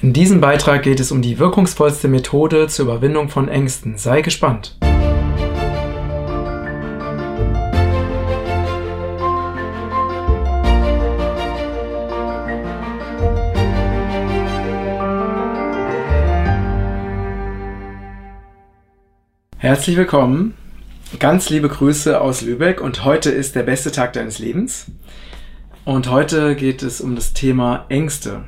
In 0.00 0.12
diesem 0.12 0.40
Beitrag 0.40 0.84
geht 0.84 1.00
es 1.00 1.10
um 1.10 1.22
die 1.22 1.40
wirkungsvollste 1.40 2.06
Methode 2.06 2.68
zur 2.68 2.84
Überwindung 2.84 3.28
von 3.28 3.48
Ängsten. 3.48 3.98
Sei 3.98 4.22
gespannt. 4.22 4.76
Herzlich 19.56 19.96
willkommen. 19.96 20.54
Ganz 21.18 21.50
liebe 21.50 21.68
Grüße 21.68 22.20
aus 22.20 22.42
Lübeck 22.42 22.80
und 22.80 23.04
heute 23.04 23.30
ist 23.30 23.56
der 23.56 23.64
beste 23.64 23.90
Tag 23.90 24.12
deines 24.12 24.38
Lebens. 24.38 24.92
Und 25.84 26.08
heute 26.08 26.54
geht 26.54 26.84
es 26.84 27.00
um 27.00 27.16
das 27.16 27.32
Thema 27.32 27.86
Ängste. 27.88 28.44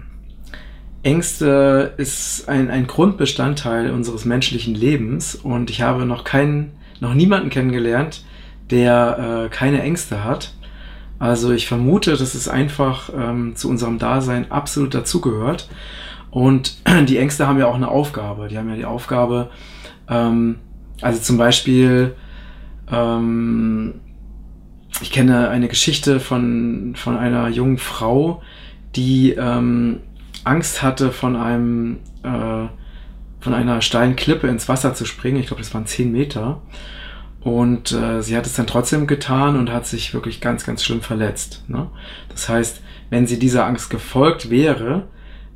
Ängste 1.02 1.94
ist 1.96 2.48
ein, 2.48 2.70
ein 2.70 2.86
Grundbestandteil 2.86 3.90
unseres 3.90 4.24
menschlichen 4.24 4.74
Lebens 4.74 5.34
und 5.34 5.70
ich 5.70 5.80
habe 5.80 6.04
noch 6.04 6.24
keinen, 6.24 6.72
noch 7.00 7.14
niemanden 7.14 7.48
kennengelernt, 7.48 8.24
der 8.70 9.46
äh, 9.46 9.48
keine 9.48 9.82
Ängste 9.82 10.24
hat. 10.24 10.54
Also 11.18 11.52
ich 11.52 11.66
vermute, 11.66 12.12
dass 12.12 12.34
es 12.34 12.48
einfach 12.48 13.10
ähm, 13.16 13.56
zu 13.56 13.68
unserem 13.68 13.98
Dasein 13.98 14.50
absolut 14.50 14.94
dazugehört. 14.94 15.68
Und 16.30 16.76
die 17.08 17.16
Ängste 17.16 17.46
haben 17.46 17.58
ja 17.58 17.66
auch 17.66 17.74
eine 17.74 17.88
Aufgabe. 17.88 18.48
Die 18.48 18.58
haben 18.58 18.68
ja 18.68 18.76
die 18.76 18.84
Aufgabe, 18.84 19.50
ähm, 20.08 20.56
also 21.00 21.20
zum 21.20 21.38
Beispiel, 21.38 22.14
ähm, 22.92 24.00
ich 25.00 25.10
kenne 25.10 25.48
eine 25.48 25.68
Geschichte 25.68 26.20
von, 26.20 26.92
von 26.94 27.16
einer 27.16 27.48
jungen 27.48 27.78
Frau, 27.78 28.42
die 28.96 29.32
ähm, 29.32 30.00
Angst 30.44 30.82
hatte, 30.82 31.12
von 31.12 31.36
einem 31.36 31.98
äh, 32.22 32.68
von 33.40 33.54
einer 33.54 33.80
steilen 33.80 34.16
Klippe 34.16 34.48
ins 34.48 34.68
Wasser 34.68 34.94
zu 34.94 35.04
springen. 35.04 35.38
Ich 35.38 35.46
glaube, 35.46 35.62
das 35.62 35.72
waren 35.74 35.86
zehn 35.86 36.12
Meter. 36.12 36.60
Und 37.40 37.92
äh, 37.92 38.22
sie 38.22 38.36
hat 38.36 38.44
es 38.44 38.54
dann 38.54 38.66
trotzdem 38.66 39.06
getan 39.06 39.58
und 39.58 39.72
hat 39.72 39.86
sich 39.86 40.12
wirklich 40.12 40.42
ganz, 40.42 40.64
ganz 40.66 40.84
schlimm 40.84 41.00
verletzt. 41.00 41.64
Ne? 41.68 41.88
Das 42.28 42.50
heißt, 42.50 42.82
wenn 43.08 43.26
sie 43.26 43.38
dieser 43.38 43.64
Angst 43.64 43.88
gefolgt 43.88 44.50
wäre, 44.50 45.08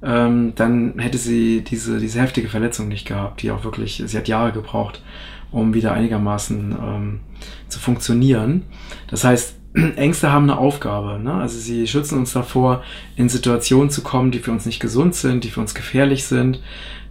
ähm, 0.02 0.54
dann 0.54 0.98
hätte 0.98 1.18
sie 1.18 1.62
diese, 1.62 1.98
diese 1.98 2.20
heftige 2.20 2.48
Verletzung 2.48 2.88
nicht 2.88 3.06
gehabt, 3.06 3.42
die 3.42 3.50
auch 3.50 3.64
wirklich, 3.64 4.02
sie 4.04 4.16
hat 4.16 4.28
Jahre 4.28 4.52
gebraucht, 4.52 5.02
um 5.50 5.74
wieder 5.74 5.92
einigermaßen 5.92 6.72
ähm, 6.72 7.20
zu 7.68 7.78
funktionieren. 7.78 8.62
Das 9.08 9.24
heißt, 9.24 9.56
Ängste 9.96 10.32
haben 10.32 10.44
eine 10.44 10.58
Aufgabe. 10.58 11.18
Ne? 11.18 11.34
Also 11.34 11.58
sie 11.58 11.86
schützen 11.86 12.18
uns 12.18 12.32
davor, 12.32 12.82
in 13.16 13.28
Situationen 13.28 13.90
zu 13.90 14.02
kommen, 14.02 14.30
die 14.30 14.38
für 14.38 14.52
uns 14.52 14.66
nicht 14.66 14.80
gesund 14.80 15.14
sind, 15.14 15.44
die 15.44 15.50
für 15.50 15.60
uns 15.60 15.74
gefährlich 15.74 16.24
sind. 16.24 16.60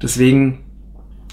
Deswegen 0.01 0.59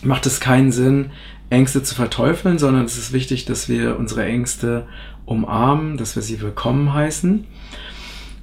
macht 0.02 0.26
es 0.26 0.40
keinen 0.40 0.72
Sinn, 0.72 1.10
Ängste 1.48 1.82
zu 1.82 1.94
verteufeln, 1.94 2.58
sondern 2.58 2.84
es 2.84 2.96
ist 2.96 3.12
wichtig, 3.12 3.44
dass 3.44 3.68
wir 3.68 3.98
unsere 3.98 4.24
Ängste 4.24 4.86
umarmen, 5.24 5.96
dass 5.96 6.16
wir 6.16 6.22
sie 6.22 6.40
willkommen 6.40 6.92
heißen. 6.92 7.44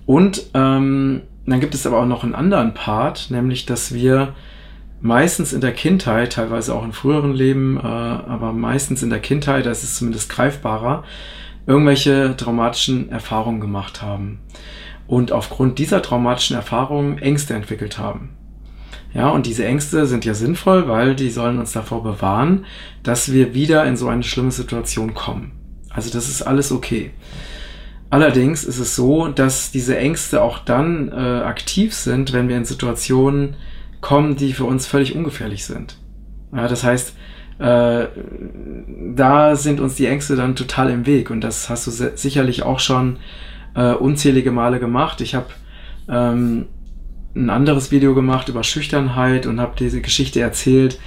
Und 0.06 0.48
ähm, 0.54 1.22
dann 1.46 1.60
gibt 1.60 1.74
es 1.74 1.86
aber 1.86 2.00
auch 2.00 2.06
noch 2.06 2.24
einen 2.24 2.36
anderen 2.36 2.74
Part, 2.74 3.28
nämlich 3.30 3.66
dass 3.66 3.94
wir 3.94 4.34
meistens 5.02 5.54
in 5.54 5.62
der 5.62 5.74
Kindheit, 5.74 6.34
teilweise 6.34 6.74
auch 6.74 6.84
in 6.84 6.92
früheren 6.92 7.34
Leben, 7.34 7.78
äh, 7.78 7.82
aber 7.82 8.52
meistens 8.54 9.04
in 9.04 9.10
der 9.10 9.20
Kindheit, 9.20 9.66
das 9.66 9.84
ist 9.84 9.98
zumindest 9.98 10.30
greifbarer, 10.30 11.04
irgendwelche 11.68 12.36
traumatischen 12.36 13.12
Erfahrungen 13.12 13.60
gemacht 13.60 14.02
haben 14.02 14.40
und 15.06 15.32
aufgrund 15.32 15.78
dieser 15.78 16.02
traumatischen 16.02 16.56
Erfahrungen 16.56 17.20
Ängste 17.20 17.54
entwickelt 17.54 18.00
haben. 18.00 18.30
Ja, 19.14 19.30
und 19.30 19.46
diese 19.46 19.66
Ängste 19.66 20.06
sind 20.06 20.26
ja 20.26 20.34
sinnvoll, 20.34 20.88
weil 20.88 21.16
die 21.16 21.30
sollen 21.30 21.60
uns 21.60 21.72
davor 21.72 22.04
bewahren, 22.04 22.66
dass 23.04 23.32
wir 23.32 23.54
wieder 23.54 23.86
in 23.86 23.98
so 23.98 24.08
eine 24.08 24.24
schlimme 24.24 24.52
Situation 24.52 25.14
kommen. 25.14 25.52
Also 25.90 26.12
das 26.12 26.28
ist 26.30 26.42
alles 26.42 26.72
okay. 26.72 27.12
Allerdings 28.10 28.64
ist 28.64 28.80
es 28.80 28.96
so, 28.96 29.28
dass 29.28 29.72
diese 29.72 29.98
Ängste 29.98 30.42
auch 30.42 30.60
dann 30.60 31.10
äh, 31.10 31.14
aktiv 31.14 31.94
sind, 31.94 32.32
wenn 32.32 32.48
wir 32.48 32.56
in 32.56 32.66
Situationen 32.66 33.56
kommen, 34.00 34.36
die 34.36 34.54
für 34.54 34.66
uns 34.66 34.88
völlig 34.88 35.16
ungefährlich 35.16 35.66
sind. 35.66 35.98
Ja, 36.56 36.68
das 36.68 36.84
heißt, 36.84 37.14
äh, 37.60 38.08
da 39.16 39.56
sind 39.56 39.80
uns 39.80 39.96
die 39.96 40.06
Ängste 40.06 40.36
dann 40.36 40.56
total 40.56 40.90
im 40.90 41.06
Weg 41.06 41.30
und 41.30 41.42
das 41.42 41.70
hast 41.70 41.88
du 41.88 41.92
sicherlich 41.92 42.64
auch 42.64 42.80
schon 42.80 43.18
äh, 43.76 43.94
unzählige 43.94 44.52
Male 44.52 44.80
gemacht. 44.80 45.22
Ich 45.22 45.36
habe 45.36 45.48
ähm, 46.08 46.66
ein 47.36 47.50
anderes 47.50 47.92
Video 47.92 48.14
gemacht 48.16 48.50
über 48.50 48.64
Schüchternheit 48.64 49.46
und 49.46 49.60
habe 49.60 49.76
diese 49.78 50.02
Geschichte 50.02 50.40
erzählt, 50.40 51.00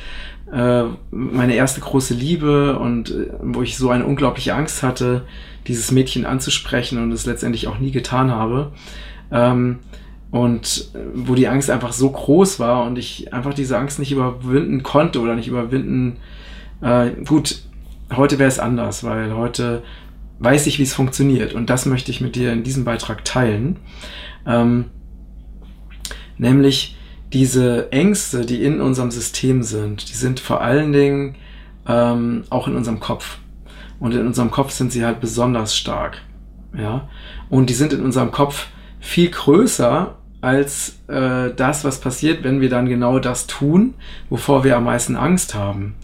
äh, 0.52 0.84
meine 1.10 1.54
erste 1.54 1.80
große 1.80 2.14
Liebe 2.14 2.78
und 2.78 3.10
äh, 3.10 3.28
wo 3.40 3.62
ich 3.62 3.76
so 3.76 3.90
eine 3.90 4.04
unglaubliche 4.04 4.54
Angst 4.54 4.82
hatte, 4.82 5.22
dieses 5.66 5.92
Mädchen 5.92 6.26
anzusprechen 6.26 7.02
und 7.02 7.12
es 7.12 7.26
letztendlich 7.26 7.68
auch 7.68 7.78
nie 7.78 7.92
getan 7.92 8.30
habe. 8.30 8.72
Ähm, 9.30 9.78
und 10.30 10.90
wo 11.14 11.34
die 11.34 11.48
Angst 11.48 11.70
einfach 11.70 11.92
so 11.92 12.10
groß 12.10 12.60
war 12.60 12.84
und 12.84 12.98
ich 12.98 13.32
einfach 13.32 13.54
diese 13.54 13.78
Angst 13.78 13.98
nicht 13.98 14.12
überwinden 14.12 14.82
konnte 14.82 15.20
oder 15.20 15.34
nicht 15.34 15.48
überwinden. 15.48 16.18
Äh, 16.80 17.10
gut, 17.26 17.62
heute 18.14 18.38
wäre 18.38 18.48
es 18.48 18.58
anders, 18.58 19.02
weil 19.02 19.34
heute 19.34 19.82
weiß 20.38 20.66
ich, 20.66 20.78
wie 20.78 20.84
es 20.84 20.94
funktioniert 20.94 21.54
und 21.54 21.68
das 21.68 21.86
möchte 21.86 22.10
ich 22.10 22.20
mit 22.20 22.36
dir 22.36 22.52
in 22.52 22.62
diesem 22.62 22.84
Beitrag 22.84 23.24
teilen. 23.24 23.76
Ähm, 24.46 24.86
nämlich 26.38 26.96
diese 27.32 27.92
Ängste, 27.92 28.44
die 28.44 28.62
in 28.62 28.80
unserem 28.80 29.10
System 29.10 29.62
sind, 29.62 30.08
die 30.10 30.16
sind 30.16 30.40
vor 30.40 30.60
allen 30.60 30.92
Dingen 30.92 31.36
ähm, 31.86 32.44
auch 32.50 32.68
in 32.68 32.76
unserem 32.76 33.00
Kopf. 33.00 33.38
Und 34.00 34.14
in 34.14 34.26
unserem 34.26 34.50
Kopf 34.50 34.70
sind 34.72 34.92
sie 34.92 35.04
halt 35.04 35.20
besonders 35.20 35.76
stark. 35.76 36.22
Ja. 36.76 37.08
Und 37.50 37.68
die 37.68 37.74
sind 37.74 37.92
in 37.92 38.02
unserem 38.02 38.30
Kopf 38.32 38.68
viel 38.98 39.30
größer 39.30 40.16
als 40.40 40.98
äh, 41.08 41.50
das, 41.54 41.84
was 41.84 42.00
passiert, 42.00 42.44
wenn 42.44 42.60
wir 42.60 42.70
dann 42.70 42.88
genau 42.88 43.18
das 43.18 43.46
tun, 43.46 43.94
wovor 44.30 44.64
wir 44.64 44.76
am 44.76 44.84
meisten 44.84 45.16
Angst 45.16 45.54
haben. 45.54 45.94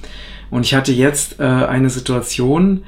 Und 0.50 0.64
ich 0.64 0.74
hatte 0.74 0.92
jetzt 0.92 1.40
äh, 1.40 1.44
eine 1.44 1.90
Situation, 1.90 2.84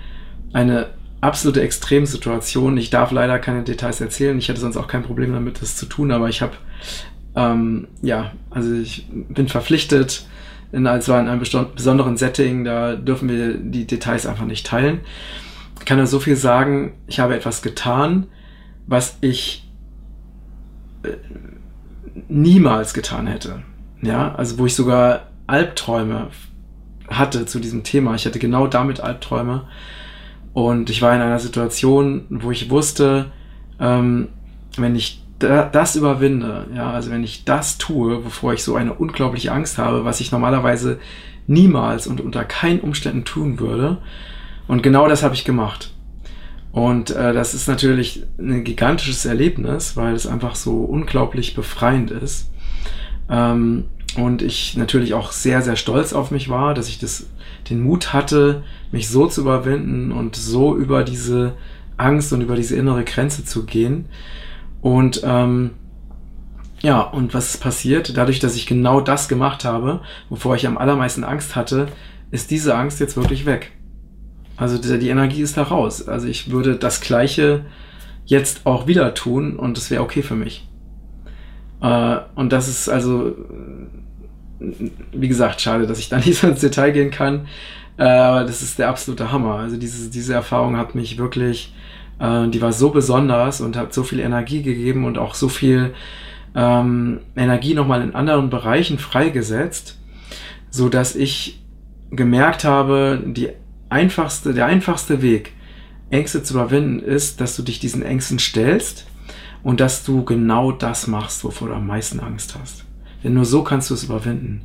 eine 0.53 0.87
absolute 1.21 1.63
Extremsituation. 1.63 2.77
Ich 2.77 2.91
darf 2.91 3.11
leider 3.11 3.39
keine 3.39 3.63
Details 3.63 4.01
erzählen. 4.01 4.39
Ich 4.39 4.49
hätte 4.49 4.61
sonst 4.61 4.77
auch 4.77 4.87
kein 4.87 5.03
Problem 5.03 5.33
damit, 5.33 5.61
das 5.63 5.77
zu 5.77 5.87
tun, 5.87 6.11
aber 6.13 6.29
ich 6.29 6.43
habe, 6.43 6.53
ähm, 7.35 7.89
ja, 8.03 8.33
also 8.51 8.75
ich 8.75 9.07
bin 9.11 9.49
verpflichtet, 9.49 10.27
in, 10.71 10.87
also 10.87 11.15
in 11.15 11.29
einem 11.29 11.41
besonderen 11.41 12.17
Setting, 12.17 12.65
da 12.65 12.95
dürfen 12.95 13.29
wir 13.29 13.55
die 13.55 13.87
Details 13.87 14.27
einfach 14.27 14.45
nicht 14.45 14.67
teilen. 14.67 15.01
Ich 15.79 15.87
kann 15.87 15.97
nur 15.97 16.07
so 16.07 16.21
viel 16.21 16.37
sagen, 16.37 16.93
ich 17.07 17.21
habe 17.21 17.35
etwas 17.35 17.63
getan, 17.63 18.27
was 18.87 19.17
ich 19.21 19.68
niemals 22.29 22.95
getan 22.95 23.27
hätte. 23.27 23.63
Ja, 24.03 24.35
also 24.35 24.59
wo 24.59 24.67
ich 24.67 24.75
sogar 24.75 25.29
Albträume 25.47 26.29
hatte 27.09 27.47
zu 27.47 27.59
diesem 27.59 27.85
Thema. 27.85 28.15
Ich 28.15 28.27
hatte 28.27 28.39
genau 28.39 28.67
damit 28.67 29.01
Albträume. 29.01 29.65
Und 30.53 30.91
ich 30.91 31.03
war 31.03 31.15
in 31.15 31.21
einer 31.21 31.39
Situation, 31.39 32.27
wo 32.31 32.51
ich 32.51 32.71
wusste, 32.71 33.27
ähm, 33.81 34.29
wenn 34.77 34.97
ich 34.97 35.23
da, 35.39 35.65
das 35.65 35.97
überwinde, 35.97 36.67
ja, 36.75 36.91
also 36.91 37.11
wenn 37.11 37.23
ich 37.23 37.45
das 37.45 37.79
tue, 37.79 38.25
wovor 38.25 38.55
ich 38.55 38.63
so 38.63 38.75
eine 38.75 38.93
unglaubliche 38.95 39.53
Angst 39.53 39.79
habe, 39.79 40.05
was 40.05 40.21
ich 40.21 40.33
normalerweise 40.33 40.99
niemals 41.47 42.07
und 42.07 42.21
unter 42.21 42.45
keinen 42.45 42.81
Umständen 42.81 43.25
tun 43.25 43.61
würde. 43.61 43.99
Und 44.67 44.83
genau 44.83 45.09
das 45.09 45.23
habe 45.23 45.35
ich 45.35 45.45
gemacht. 45.45 45.93
Und 46.73 47.11
äh, 47.11 47.33
das 47.33 47.55
ist 47.55 47.67
natürlich 47.67 48.25
ein 48.39 48.65
gigantisches 48.65 49.25
Erlebnis, 49.25 49.97
weil 49.97 50.15
es 50.15 50.27
einfach 50.27 50.55
so 50.55 50.85
unglaublich 50.85 51.55
befreiend 51.55 52.11
ist. 52.11 52.51
Ähm, 53.31 53.85
und 54.17 54.43
ich 54.43 54.77
natürlich 54.77 55.15
auch 55.15 55.33
sehr, 55.33 55.63
sehr 55.63 55.77
stolz 55.77 56.13
auf 56.13 56.31
mich 56.31 56.49
war, 56.49 56.75
dass 56.75 56.89
ich 56.89 56.99
das, 56.99 57.27
den 57.71 57.83
Mut 57.83 58.13
hatte, 58.13 58.63
mich 58.91 59.09
so 59.09 59.27
zu 59.27 59.43
überwinden 59.43 60.13
und 60.13 60.37
so 60.37 60.77
über 60.77 61.05
diese 61.05 61.55
Angst 61.97 62.33
und 62.33 62.41
über 62.41 62.57
diese 62.57 62.77
innere 62.77 63.05
Grenze 63.05 63.45
zu 63.45 63.65
gehen. 63.65 64.07
Und 64.81 65.23
ähm, 65.25 65.71
ja, 66.81 67.01
und 67.01 67.35
was 67.35 67.55
ist 67.55 67.61
passiert? 67.61 68.17
Dadurch, 68.17 68.39
dass 68.39 68.55
ich 68.55 68.67
genau 68.67 69.01
das 69.01 69.29
gemacht 69.29 69.65
habe, 69.65 70.01
wovor 70.29 70.55
ich 70.55 70.67
am 70.67 70.79
allermeisten 70.79 71.25
Angst 71.25 71.57
hatte, 71.57 71.89
ist 72.31 72.51
diese 72.51 72.77
Angst 72.77 73.01
jetzt 73.01 73.17
wirklich 73.17 73.47
weg. 73.47 73.73
Also 74.59 74.77
die 74.99 75.09
Energie 75.09 75.41
ist 75.41 75.57
da 75.57 75.63
raus. 75.63 76.09
Also 76.09 76.27
ich 76.27 76.51
würde 76.51 76.77
das 76.77 77.01
Gleiche 77.01 77.65
jetzt 78.27 78.67
auch 78.67 78.87
wieder 78.87 79.15
tun 79.15 79.57
und 79.57 79.79
es 79.79 79.91
wäre 79.91 80.03
okay 80.03 80.23
für 80.23 80.35
mich. 80.35 80.69
Äh, 81.81 82.17
und 82.35 82.53
das 82.53 82.69
ist 82.69 82.89
also, 82.89 83.37
wie 84.59 85.29
gesagt, 85.29 85.61
schade, 85.61 85.87
dass 85.87 86.01
ich 86.01 86.09
da 86.09 86.19
nicht 86.25 86.39
so 86.39 86.49
ins 86.49 86.61
Detail 86.61 86.91
gehen 86.91 87.11
kann. 87.11 87.47
Äh, 87.97 88.03
aber 88.03 88.45
das 88.45 88.63
ist 88.63 88.79
der 88.81 88.89
absolute 88.89 89.31
Hammer. 89.31 89.55
Also 89.55 89.77
diese, 89.77 90.11
diese 90.11 90.35
Erfahrung 90.35 90.77
hat 90.77 90.97
mich 90.97 91.19
wirklich, 91.19 91.73
äh, 92.19 92.49
die 92.49 92.61
war 92.61 92.73
so 92.73 92.91
besonders 92.91 93.61
und 93.61 93.77
hat 93.77 93.95
so 93.95 94.03
viel 94.03 94.19
Energie 94.19 94.63
gegeben 94.63 95.05
und 95.05 95.19
auch 95.19 95.35
so 95.35 95.49
viel 95.49 95.95
ähm, 96.57 97.21
Energie 97.37 97.75
nochmal 97.75 98.03
in 98.03 98.15
anderen 98.15 98.51
Bereichen 98.51 98.99
freigesetzt, 98.99 99.99
so 100.69 100.89
dass 100.89 101.15
ich 101.15 101.63
gemerkt 102.11 102.65
habe, 102.65 103.23
die 103.25 103.51
einfachste, 103.91 104.55
der 104.55 104.67
einfachste 104.67 105.23
Weg, 105.23 105.53
Ängste 106.11 106.43
zu 106.43 106.55
überwinden, 106.55 107.01
ist, 107.01 107.41
dass 107.41 107.57
du 107.57 107.63
dich 107.63 107.81
diesen 107.81 108.03
Ängsten 108.03 108.39
stellst 108.39 109.07
und 109.63 109.81
dass 109.81 110.05
du 110.05 110.25
genau 110.25 110.73
das 110.73 111.07
machst, 111.07 111.45
wovor 111.45 111.69
du 111.69 111.75
am 111.75 111.87
meisten 111.87 112.21
Angst 112.21 112.57
hast. 112.59 112.85
Denn 113.25 113.35
nur 113.35 113.45
so 113.45 113.63
kannst 113.63 113.91
du 113.91 113.95
es 113.95 114.05
überwinden. 114.05 114.63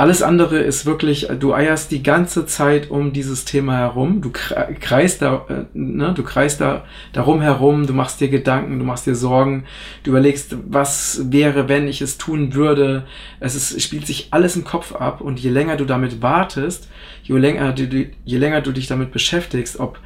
Alles 0.00 0.22
andere 0.22 0.58
ist 0.58 0.86
wirklich, 0.86 1.26
du 1.40 1.52
eierst 1.52 1.90
die 1.90 2.04
ganze 2.04 2.46
Zeit 2.46 2.88
um 2.88 3.12
dieses 3.12 3.44
Thema 3.44 3.76
herum, 3.78 4.20
du 4.20 4.30
kreist 4.30 5.22
da, 5.22 5.44
äh, 5.48 5.64
ne, 5.74 6.14
du 6.14 6.22
kreist 6.22 6.60
da 6.60 6.84
darum 7.12 7.40
herum, 7.40 7.84
du 7.84 7.92
machst 7.92 8.20
dir 8.20 8.28
Gedanken, 8.28 8.78
du 8.78 8.84
machst 8.84 9.08
dir 9.08 9.16
Sorgen, 9.16 9.64
du 10.04 10.12
überlegst, 10.12 10.54
was 10.68 11.32
wäre, 11.32 11.68
wenn 11.68 11.88
ich 11.88 12.00
es 12.00 12.16
tun 12.16 12.54
würde. 12.54 13.06
Es 13.40 13.56
ist, 13.56 13.82
spielt 13.82 14.06
sich 14.06 14.28
alles 14.30 14.54
im 14.54 14.62
Kopf 14.62 14.94
ab. 14.94 15.20
Und 15.20 15.40
je 15.40 15.50
länger 15.50 15.76
du 15.76 15.84
damit 15.84 16.22
wartest, 16.22 16.88
je 17.24 17.36
länger 17.36 17.72
du, 17.72 18.06
je 18.24 18.38
länger 18.38 18.60
du 18.60 18.70
dich 18.70 18.86
damit 18.86 19.10
beschäftigst, 19.10 19.80
ob 19.80 19.98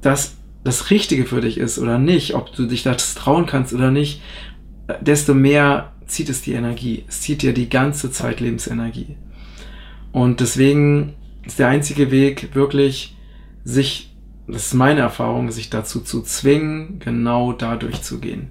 das 0.00 0.36
das 0.64 0.90
Richtige 0.90 1.26
für 1.26 1.40
dich 1.40 1.58
ist 1.58 1.78
oder 1.78 2.00
nicht, 2.00 2.34
ob 2.34 2.52
du 2.56 2.66
dich 2.66 2.82
das 2.82 3.14
trauen 3.14 3.46
kannst 3.46 3.72
oder 3.72 3.92
nicht, 3.92 4.20
desto 5.00 5.32
mehr 5.32 5.91
zieht 6.12 6.28
es 6.28 6.42
die 6.42 6.52
Energie. 6.52 7.04
Es 7.08 7.20
zieht 7.20 7.42
dir 7.42 7.52
die 7.52 7.68
ganze 7.68 8.10
Zeit 8.10 8.40
Lebensenergie. 8.40 9.16
Und 10.12 10.40
deswegen 10.40 11.14
ist 11.44 11.58
der 11.58 11.68
einzige 11.68 12.10
Weg 12.10 12.54
wirklich, 12.54 13.16
sich, 13.64 14.14
das 14.46 14.66
ist 14.66 14.74
meine 14.74 15.00
Erfahrung, 15.00 15.50
sich 15.50 15.70
dazu 15.70 16.00
zu 16.00 16.22
zwingen, 16.22 16.98
genau 16.98 17.52
da 17.52 17.76
durchzugehen. 17.76 18.48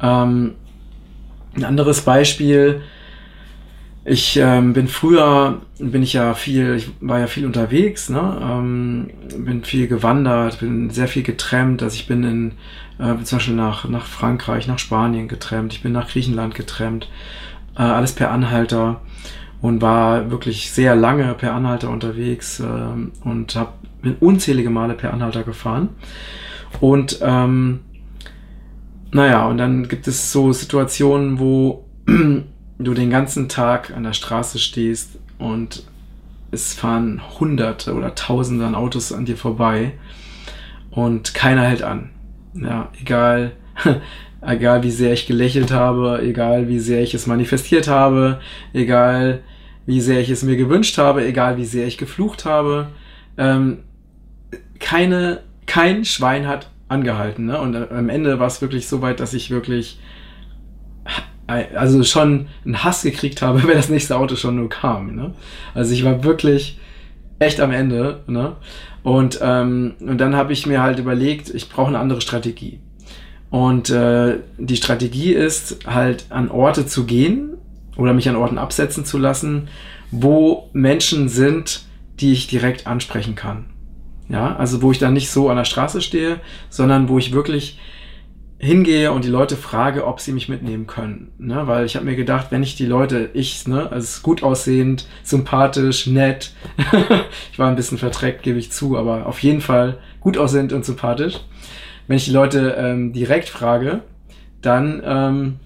Ähm, 0.00 0.54
ein 1.54 1.64
anderes 1.64 2.02
Beispiel, 2.02 2.82
ich 4.08 4.36
ähm, 4.36 4.72
bin 4.72 4.88
früher, 4.88 5.60
bin 5.78 6.02
ich 6.02 6.14
ja 6.14 6.34
viel, 6.34 6.74
ich 6.76 6.90
war 7.00 7.18
ja 7.18 7.26
viel 7.26 7.46
unterwegs, 7.46 8.08
ne? 8.08 8.40
ähm, 8.42 9.10
bin 9.36 9.64
viel 9.64 9.86
gewandert, 9.86 10.60
bin 10.60 10.90
sehr 10.90 11.08
viel 11.08 11.22
getrennt. 11.22 11.82
Also 11.82 11.96
ich 11.96 12.06
bin 12.06 12.24
in, 12.24 12.52
äh, 12.98 13.22
zum 13.22 13.38
Beispiel 13.38 13.54
nach, 13.54 13.88
nach 13.88 14.06
Frankreich, 14.06 14.66
nach 14.66 14.78
Spanien 14.78 15.28
getrennt, 15.28 15.72
ich 15.74 15.82
bin 15.82 15.92
nach 15.92 16.08
Griechenland 16.08 16.54
getrennt, 16.54 17.08
äh, 17.76 17.82
alles 17.82 18.12
per 18.12 18.30
Anhalter 18.30 19.00
und 19.60 19.82
war 19.82 20.30
wirklich 20.30 20.70
sehr 20.70 20.96
lange 20.96 21.34
per 21.34 21.52
Anhalter 21.54 21.90
unterwegs 21.90 22.60
äh, 22.60 22.64
und 23.24 23.56
habe 23.56 23.72
bin 24.00 24.14
unzählige 24.20 24.70
Male 24.70 24.94
per 24.94 25.12
Anhalter 25.12 25.42
gefahren. 25.42 25.90
Und 26.80 27.18
ähm, 27.22 27.80
naja, 29.10 29.46
und 29.46 29.58
dann 29.58 29.88
gibt 29.88 30.06
es 30.06 30.32
so 30.32 30.52
Situationen, 30.52 31.38
wo 31.38 31.84
du 32.78 32.94
den 32.94 33.10
ganzen 33.10 33.48
Tag 33.48 33.92
an 33.94 34.04
der 34.04 34.12
Straße 34.12 34.58
stehst 34.58 35.18
und 35.38 35.84
es 36.50 36.74
fahren 36.74 37.20
Hunderte 37.38 37.94
oder 37.94 38.14
Tausende 38.14 38.66
an 38.66 38.74
Autos 38.74 39.12
an 39.12 39.24
dir 39.24 39.36
vorbei 39.36 39.92
und 40.90 41.34
keiner 41.34 41.62
hält 41.62 41.82
an. 41.82 42.10
Ja, 42.54 42.90
egal, 43.00 43.52
egal 44.40 44.82
wie 44.82 44.90
sehr 44.90 45.12
ich 45.12 45.26
gelächelt 45.26 45.70
habe, 45.70 46.22
egal 46.22 46.68
wie 46.68 46.78
sehr 46.78 47.02
ich 47.02 47.14
es 47.14 47.26
manifestiert 47.26 47.88
habe, 47.88 48.40
egal 48.72 49.42
wie 49.86 50.00
sehr 50.00 50.20
ich 50.20 50.30
es 50.30 50.42
mir 50.42 50.56
gewünscht 50.56 50.98
habe, 50.98 51.24
egal 51.26 51.56
wie 51.56 51.64
sehr 51.64 51.86
ich 51.86 51.98
geflucht 51.98 52.44
habe, 52.44 52.88
ähm, 53.36 53.78
keine, 54.78 55.40
kein 55.66 56.04
Schwein 56.04 56.46
hat 56.46 56.70
angehalten. 56.88 57.46
Ne? 57.46 57.60
Und 57.60 57.76
am 57.76 58.08
Ende 58.08 58.38
war 58.38 58.46
es 58.46 58.62
wirklich 58.62 58.88
so 58.88 59.02
weit, 59.02 59.20
dass 59.20 59.34
ich 59.34 59.50
wirklich 59.50 59.98
also 61.48 62.02
schon 62.04 62.46
einen 62.64 62.84
Hass 62.84 63.02
gekriegt 63.02 63.42
habe, 63.42 63.62
wenn 63.66 63.76
das 63.76 63.88
nächste 63.88 64.16
Auto 64.16 64.36
schon 64.36 64.56
nur 64.56 64.68
kam. 64.68 65.16
Ne? 65.16 65.34
Also 65.74 65.92
ich 65.94 66.04
war 66.04 66.22
wirklich 66.22 66.78
echt 67.38 67.60
am 67.60 67.72
Ende. 67.72 68.20
Ne? 68.26 68.56
Und, 69.02 69.40
ähm, 69.42 69.94
und 70.00 70.18
dann 70.18 70.36
habe 70.36 70.52
ich 70.52 70.66
mir 70.66 70.82
halt 70.82 70.98
überlegt, 70.98 71.50
ich 71.50 71.68
brauche 71.68 71.88
eine 71.88 71.98
andere 71.98 72.20
Strategie. 72.20 72.80
Und 73.50 73.88
äh, 73.90 74.36
die 74.58 74.76
Strategie 74.76 75.32
ist 75.32 75.86
halt 75.86 76.26
an 76.28 76.50
Orte 76.50 76.86
zu 76.86 77.04
gehen 77.04 77.54
oder 77.96 78.12
mich 78.12 78.28
an 78.28 78.36
Orten 78.36 78.58
absetzen 78.58 79.04
zu 79.04 79.16
lassen, 79.16 79.68
wo 80.10 80.68
Menschen 80.72 81.28
sind, 81.28 81.82
die 82.20 82.32
ich 82.32 82.46
direkt 82.46 82.86
ansprechen 82.86 83.34
kann. 83.34 83.66
Ja, 84.28 84.56
also 84.56 84.82
wo 84.82 84.92
ich 84.92 84.98
dann 84.98 85.14
nicht 85.14 85.30
so 85.30 85.48
an 85.48 85.56
der 85.56 85.64
Straße 85.64 86.02
stehe, 86.02 86.40
sondern 86.68 87.08
wo 87.08 87.16
ich 87.18 87.32
wirklich 87.32 87.78
hingehe 88.58 89.12
und 89.12 89.24
die 89.24 89.30
Leute 89.30 89.56
frage, 89.56 90.04
ob 90.06 90.20
sie 90.20 90.32
mich 90.32 90.48
mitnehmen 90.48 90.86
können. 90.88 91.30
Ne? 91.38 91.66
Weil 91.66 91.86
ich 91.86 91.94
habe 91.94 92.04
mir 92.04 92.16
gedacht, 92.16 92.48
wenn 92.50 92.64
ich 92.64 92.74
die 92.74 92.86
Leute, 92.86 93.30
ich, 93.32 93.68
ne, 93.68 93.90
also 93.90 94.20
gut 94.22 94.42
aussehend, 94.42 95.06
sympathisch, 95.22 96.08
nett, 96.08 96.52
ich 97.52 97.58
war 97.58 97.68
ein 97.68 97.76
bisschen 97.76 97.98
verträgt, 97.98 98.42
gebe 98.42 98.58
ich 98.58 98.72
zu, 98.72 98.98
aber 98.98 99.26
auf 99.26 99.38
jeden 99.40 99.60
Fall 99.60 99.98
gut 100.20 100.36
aussehend 100.36 100.72
und 100.72 100.84
sympathisch. 100.84 101.40
Wenn 102.08 102.16
ich 102.16 102.24
die 102.24 102.32
Leute 102.32 102.74
ähm, 102.78 103.12
direkt 103.12 103.48
frage, 103.48 104.02
dann 104.60 105.02
ähm, 105.04 105.56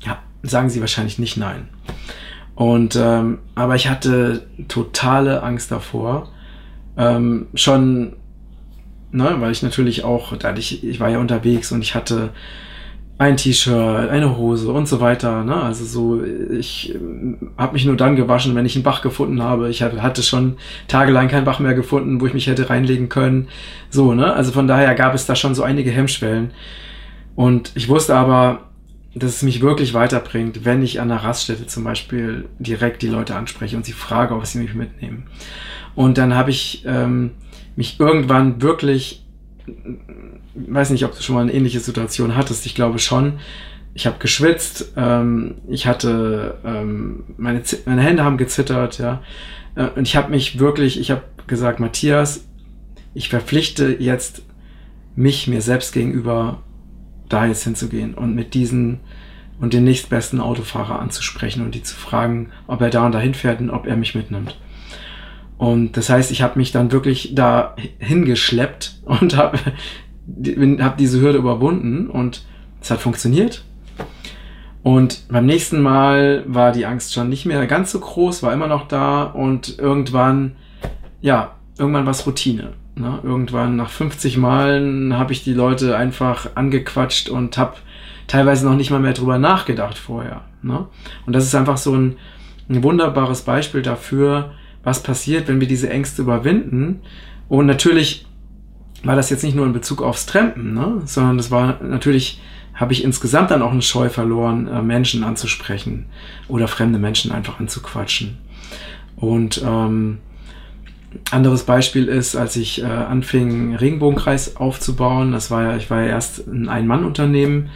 ja, 0.00 0.18
sagen 0.42 0.68
sie 0.68 0.80
wahrscheinlich 0.80 1.18
nicht 1.18 1.38
nein. 1.38 1.68
Und 2.54 2.96
ähm, 2.96 3.38
aber 3.54 3.76
ich 3.76 3.88
hatte 3.88 4.46
totale 4.68 5.42
Angst 5.42 5.70
davor, 5.70 6.28
ähm, 6.96 7.46
schon 7.54 8.16
ne, 9.14 9.36
weil 9.38 9.52
ich 9.52 9.62
natürlich 9.62 10.04
auch, 10.04 10.36
da 10.36 10.54
ich, 10.56 10.84
ich 10.84 11.00
war 11.00 11.08
ja 11.08 11.18
unterwegs 11.18 11.72
und 11.72 11.82
ich 11.82 11.94
hatte 11.94 12.30
ein 13.16 13.36
T-Shirt, 13.36 14.10
eine 14.10 14.36
Hose 14.36 14.72
und 14.72 14.88
so 14.88 15.00
weiter. 15.00 15.44
Ne? 15.44 15.54
Also 15.54 15.84
so, 15.84 16.22
ich 16.24 16.92
ähm, 16.94 17.52
habe 17.56 17.74
mich 17.74 17.84
nur 17.84 17.96
dann 17.96 18.16
gewaschen, 18.16 18.56
wenn 18.56 18.66
ich 18.66 18.74
einen 18.74 18.82
Bach 18.82 19.02
gefunden 19.02 19.40
habe. 19.40 19.70
Ich 19.70 19.82
hatte 19.82 20.22
schon 20.22 20.56
tagelang 20.88 21.28
keinen 21.28 21.44
Bach 21.44 21.60
mehr 21.60 21.74
gefunden, 21.74 22.20
wo 22.20 22.26
ich 22.26 22.34
mich 22.34 22.48
hätte 22.48 22.70
reinlegen 22.70 23.08
können. 23.08 23.48
So, 23.88 24.14
ne? 24.14 24.32
Also 24.32 24.50
von 24.50 24.66
daher 24.66 24.94
gab 24.96 25.14
es 25.14 25.26
da 25.26 25.36
schon 25.36 25.54
so 25.54 25.62
einige 25.62 25.92
Hemmschwellen. 25.92 26.50
Und 27.36 27.70
ich 27.76 27.88
wusste 27.88 28.16
aber, 28.16 28.70
dass 29.14 29.36
es 29.36 29.42
mich 29.44 29.62
wirklich 29.62 29.94
weiterbringt, 29.94 30.64
wenn 30.64 30.82
ich 30.82 31.00
an 31.00 31.08
der 31.08 31.18
Raststätte 31.18 31.68
zum 31.68 31.84
Beispiel 31.84 32.46
direkt 32.58 33.02
die 33.02 33.08
Leute 33.08 33.36
anspreche 33.36 33.76
und 33.76 33.84
sie 33.86 33.92
frage, 33.92 34.34
ob 34.34 34.44
sie 34.44 34.58
mich 34.58 34.74
mitnehmen. 34.74 35.26
Und 35.94 36.18
dann 36.18 36.34
habe 36.34 36.50
ich 36.50 36.82
ähm, 36.84 37.30
mich 37.76 37.98
irgendwann 37.98 38.62
wirklich, 38.62 39.24
weiß 40.54 40.90
nicht, 40.90 41.04
ob 41.04 41.14
du 41.14 41.22
schon 41.22 41.34
mal 41.34 41.42
eine 41.42 41.52
ähnliche 41.52 41.80
Situation 41.80 42.36
hattest, 42.36 42.66
ich 42.66 42.74
glaube 42.74 42.98
schon, 42.98 43.34
ich 43.94 44.06
habe 44.06 44.18
geschwitzt, 44.18 44.92
ähm, 44.96 45.56
ich 45.68 45.86
hatte, 45.86 46.58
ähm, 46.64 47.24
meine, 47.36 47.62
meine 47.86 48.02
Hände 48.02 48.24
haben 48.24 48.36
gezittert, 48.36 48.98
ja, 48.98 49.22
äh, 49.76 49.88
und 49.96 50.06
ich 50.06 50.16
habe 50.16 50.30
mich 50.30 50.58
wirklich, 50.58 50.98
ich 50.98 51.10
habe 51.10 51.22
gesagt, 51.46 51.80
Matthias, 51.80 52.46
ich 53.14 53.28
verpflichte 53.28 53.96
jetzt 53.98 54.42
mich 55.14 55.46
mir 55.46 55.62
selbst 55.62 55.92
gegenüber, 55.92 56.62
da 57.28 57.46
jetzt 57.46 57.64
hinzugehen 57.64 58.14
und 58.14 58.34
mit 58.34 58.54
diesen 58.54 59.00
und 59.60 59.72
den 59.72 59.84
nächstbesten 59.84 60.40
Autofahrer 60.40 60.98
anzusprechen 60.98 61.64
und 61.64 61.74
die 61.74 61.82
zu 61.82 61.94
fragen, 61.94 62.50
ob 62.66 62.80
er 62.80 62.90
da 62.90 63.06
und 63.06 63.12
dahin 63.12 63.34
fährt 63.34 63.60
und 63.60 63.70
ob 63.70 63.86
er 63.86 63.96
mich 63.96 64.14
mitnimmt. 64.14 64.58
Und 65.58 65.96
das 65.96 66.10
heißt, 66.10 66.30
ich 66.30 66.42
habe 66.42 66.58
mich 66.58 66.72
dann 66.72 66.92
wirklich 66.92 67.34
da 67.34 67.76
hingeschleppt 67.98 69.00
und 69.04 69.36
habe 69.36 69.58
hab 70.80 70.96
diese 70.96 71.20
Hürde 71.20 71.38
überwunden 71.38 72.08
und 72.08 72.44
es 72.80 72.90
hat 72.90 73.00
funktioniert. 73.00 73.64
Und 74.82 75.28
beim 75.28 75.46
nächsten 75.46 75.80
Mal 75.80 76.44
war 76.46 76.72
die 76.72 76.84
Angst 76.84 77.14
schon 77.14 77.30
nicht 77.30 77.46
mehr 77.46 77.66
ganz 77.66 77.90
so 77.90 78.00
groß, 78.00 78.42
war 78.42 78.52
immer 78.52 78.66
noch 78.66 78.86
da 78.86 79.22
und 79.22 79.78
irgendwann, 79.78 80.56
ja, 81.22 81.52
irgendwann 81.78 82.04
war 82.04 82.10
es 82.10 82.26
Routine. 82.26 82.74
Ne? 82.94 83.18
Irgendwann 83.22 83.76
nach 83.76 83.88
50 83.88 84.36
Malen 84.36 85.16
habe 85.16 85.32
ich 85.32 85.42
die 85.42 85.54
Leute 85.54 85.96
einfach 85.96 86.50
angequatscht 86.54 87.30
und 87.30 87.56
habe 87.56 87.76
teilweise 88.26 88.66
noch 88.66 88.76
nicht 88.76 88.90
mal 88.90 89.00
mehr 89.00 89.14
drüber 89.14 89.38
nachgedacht 89.38 89.96
vorher. 89.96 90.42
Ne? 90.62 90.86
Und 91.26 91.32
das 91.34 91.44
ist 91.44 91.54
einfach 91.54 91.78
so 91.78 91.94
ein, 91.94 92.16
ein 92.68 92.82
wunderbares 92.82 93.42
Beispiel 93.42 93.80
dafür, 93.80 94.52
was 94.84 95.02
passiert, 95.02 95.48
wenn 95.48 95.60
wir 95.60 95.68
diese 95.68 95.90
Ängste 95.90 96.22
überwinden. 96.22 97.00
Und 97.48 97.66
natürlich 97.66 98.26
war 99.02 99.16
das 99.16 99.30
jetzt 99.30 99.42
nicht 99.42 99.56
nur 99.56 99.66
in 99.66 99.72
Bezug 99.72 100.02
aufs 100.02 100.26
Trampen, 100.26 100.74
ne? 100.74 101.02
sondern 101.04 101.36
das 101.36 101.50
war 101.50 101.82
natürlich, 101.82 102.40
habe 102.74 102.92
ich 102.92 103.04
insgesamt 103.04 103.50
dann 103.50 103.62
auch 103.62 103.72
eine 103.72 103.82
Scheu 103.82 104.08
verloren, 104.08 104.66
äh, 104.66 104.82
Menschen 104.82 105.24
anzusprechen 105.24 106.06
oder 106.48 106.68
fremde 106.68 106.98
Menschen 106.98 107.32
einfach 107.32 107.60
anzuquatschen. 107.60 108.38
Und 109.16 109.62
ähm, 109.64 110.18
anderes 111.30 111.64
Beispiel 111.64 112.06
ist, 112.06 112.34
als 112.34 112.56
ich 112.56 112.82
äh, 112.82 112.86
anfing, 112.86 113.76
Regenbogenkreis 113.76 114.56
aufzubauen, 114.56 115.32
das 115.32 115.50
war 115.50 115.62
ja, 115.62 115.76
ich 115.76 115.90
war 115.90 116.02
ja 116.02 116.08
erst 116.08 116.46
ein 116.46 116.68
Ein-Mann-Unternehmen 116.68 117.70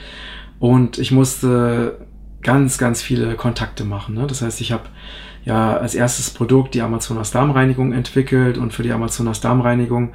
und 0.59 0.99
ich 0.99 1.13
musste 1.13 1.99
ganz, 2.43 2.79
ganz 2.79 3.03
viele 3.03 3.35
Kontakte 3.35 3.85
machen. 3.85 4.15
Ne? 4.15 4.27
Das 4.27 4.43
heißt, 4.43 4.61
ich 4.61 4.73
habe 4.73 4.85
ja 5.49 5.79
als 5.79 5.95
erstes 5.95 6.31
Produkt 6.31 6.75
die 6.75 6.83
Amazonas 6.83 7.31
Darmreinigung 7.31 7.93
entwickelt 7.93 8.59
und 8.59 8.73
für 8.73 8.83
die 8.83 8.93
Amazonas 8.93 9.41
Darmreinigung 9.41 10.13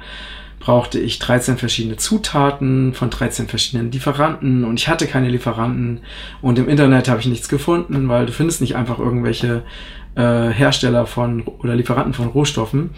brauchte 0.60 0.98
ich 1.00 1.18
13 1.18 1.58
verschiedene 1.58 1.96
Zutaten 1.96 2.94
von 2.94 3.10
13 3.10 3.48
verschiedenen 3.48 3.90
Lieferanten 3.90 4.64
und 4.64 4.78
ich 4.78 4.88
hatte 4.88 5.06
keine 5.06 5.28
Lieferanten 5.28 6.00
und 6.40 6.58
im 6.58 6.68
Internet 6.68 7.08
habe 7.08 7.20
ich 7.20 7.26
nichts 7.26 7.48
gefunden, 7.48 8.08
weil 8.08 8.26
du 8.26 8.32
findest 8.32 8.60
nicht 8.60 8.76
einfach 8.76 9.00
irgendwelche 9.00 9.64
äh, 10.14 10.48
Hersteller 10.48 11.06
von 11.06 11.42
oder 11.42 11.74
Lieferanten 11.74 12.14
von 12.14 12.28
Rohstoffen. 12.28 12.90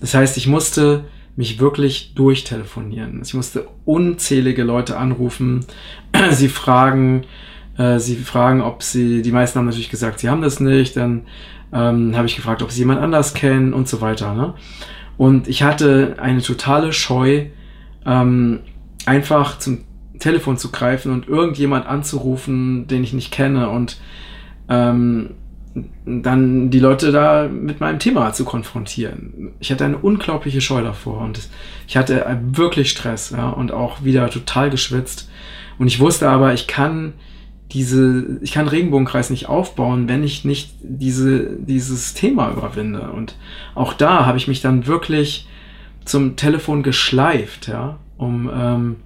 Das 0.00 0.14
heißt, 0.14 0.36
ich 0.36 0.46
musste 0.46 1.04
mich 1.34 1.58
wirklich 1.58 2.14
durchtelefonieren. 2.14 3.20
Ich 3.22 3.34
musste 3.34 3.66
unzählige 3.84 4.62
Leute 4.62 4.96
anrufen, 4.96 5.66
sie 6.30 6.48
fragen, 6.48 7.24
äh, 7.80 7.98
sie 7.98 8.16
fragen, 8.16 8.60
ob 8.60 8.82
sie, 8.82 9.22
die 9.22 9.32
meisten 9.32 9.58
haben 9.58 9.66
natürlich 9.66 9.88
gesagt, 9.88 10.20
sie 10.20 10.28
haben 10.28 10.42
das 10.42 10.60
nicht, 10.60 10.96
dann 10.96 11.22
ähm, 11.72 12.14
habe 12.14 12.26
ich 12.26 12.36
gefragt, 12.36 12.62
ob 12.62 12.70
sie 12.70 12.80
jemand 12.80 13.00
anders 13.00 13.32
kennen 13.32 13.72
und 13.72 13.88
so 13.88 14.02
weiter. 14.02 14.34
Ne? 14.34 14.54
Und 15.16 15.48
ich 15.48 15.62
hatte 15.62 16.16
eine 16.20 16.42
totale 16.42 16.92
Scheu, 16.92 17.46
ähm, 18.04 18.60
einfach 19.06 19.58
zum 19.58 19.84
Telefon 20.18 20.58
zu 20.58 20.70
greifen 20.70 21.10
und 21.10 21.26
irgendjemand 21.26 21.86
anzurufen, 21.86 22.86
den 22.86 23.02
ich 23.02 23.14
nicht 23.14 23.30
kenne 23.30 23.70
und 23.70 23.98
ähm, 24.68 25.30
dann 26.04 26.70
die 26.70 26.80
Leute 26.80 27.12
da 27.12 27.48
mit 27.48 27.80
meinem 27.80 27.98
Thema 27.98 28.32
zu 28.34 28.44
konfrontieren. 28.44 29.52
Ich 29.60 29.70
hatte 29.70 29.86
eine 29.86 29.96
unglaubliche 29.96 30.60
Scheu 30.60 30.82
davor 30.82 31.22
und 31.22 31.48
ich 31.86 31.96
hatte 31.96 32.26
wirklich 32.52 32.90
Stress 32.90 33.30
ja, 33.30 33.48
und 33.48 33.72
auch 33.72 34.04
wieder 34.04 34.28
total 34.28 34.68
geschwitzt. 34.68 35.30
Und 35.78 35.86
ich 35.86 36.00
wusste 36.00 36.28
aber, 36.28 36.52
ich 36.52 36.66
kann 36.66 37.14
diese, 37.72 38.38
ich 38.40 38.52
kann 38.52 38.68
Regenbogenkreis 38.68 39.30
nicht 39.30 39.48
aufbauen, 39.48 40.08
wenn 40.08 40.24
ich 40.24 40.44
nicht 40.44 40.74
diese, 40.82 41.56
dieses 41.56 42.14
Thema 42.14 42.50
überwinde. 42.50 43.12
Und 43.12 43.36
auch 43.74 43.92
da 43.92 44.26
habe 44.26 44.38
ich 44.38 44.48
mich 44.48 44.60
dann 44.60 44.86
wirklich 44.86 45.46
zum 46.04 46.36
Telefon 46.36 46.82
geschleift, 46.82 47.68
ja, 47.68 47.98
um, 48.16 48.50
ähm, 48.52 48.96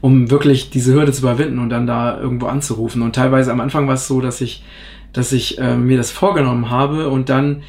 um 0.00 0.30
wirklich 0.30 0.70
diese 0.70 0.94
Hürde 0.94 1.12
zu 1.12 1.22
überwinden 1.22 1.58
und 1.58 1.68
dann 1.68 1.86
da 1.86 2.18
irgendwo 2.18 2.46
anzurufen. 2.46 3.02
Und 3.02 3.14
teilweise 3.14 3.52
am 3.52 3.60
Anfang 3.60 3.86
war 3.86 3.94
es 3.94 4.06
so, 4.06 4.20
dass 4.20 4.40
ich, 4.40 4.64
dass 5.12 5.32
ich 5.32 5.58
äh, 5.58 5.76
mir 5.76 5.98
das 5.98 6.10
vorgenommen 6.10 6.70
habe 6.70 7.10
und 7.10 7.28
dann, 7.28 7.62